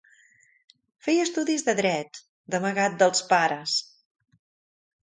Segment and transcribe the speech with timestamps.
[1.07, 2.23] Feia estudis de Dret,
[2.55, 3.79] d’amagat dels pares.